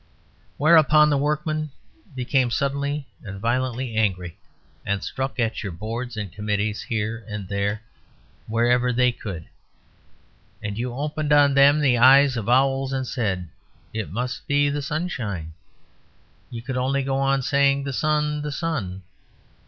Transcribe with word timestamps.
Whereupon 0.57 1.11
the 1.11 1.17
workmen 1.19 1.69
became 2.15 2.49
suddenly 2.49 3.07
and 3.23 3.39
violently 3.39 3.95
angry; 3.95 4.35
and 4.83 5.03
struck 5.03 5.39
at 5.39 5.61
your 5.61 5.71
Boards 5.71 6.17
and 6.17 6.31
Committees 6.33 6.81
here, 6.81 7.23
there, 7.47 7.69
and 7.71 7.79
wherever 8.47 8.91
they 8.91 9.11
could. 9.11 9.45
And 10.63 10.75
you 10.75 10.91
opened 10.95 11.31
on 11.31 11.53
them 11.53 11.81
the 11.81 11.99
eyes 11.99 12.35
of 12.35 12.49
owls, 12.49 12.91
and 12.93 13.05
said, 13.05 13.47
"It 13.93 14.09
must 14.09 14.47
be 14.47 14.71
the 14.71 14.81
sunshine." 14.81 15.53
You 16.49 16.63
could 16.63 16.77
only 16.77 17.03
go 17.03 17.17
on 17.17 17.43
saying, 17.43 17.83
"The 17.83 17.93
sun, 17.93 18.41
the 18.41 18.51
sun." 18.51 19.03